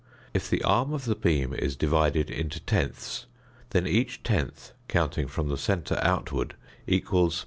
[0.33, 3.27] If the arm of the beam is divided into tenths,
[3.69, 6.55] then each tenth counting from the centre outward
[6.87, 7.39] equals 0.